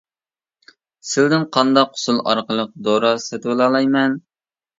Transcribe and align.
سىلىدىن 1.09 1.45
قانداق 1.57 1.91
ئۇسۇل 1.99 2.23
ئارقىلىق 2.33 2.73
دورا 2.89 3.13
سېتىۋالالايمەن. 3.27 4.19